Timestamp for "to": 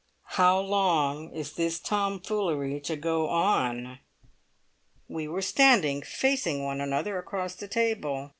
2.85-2.95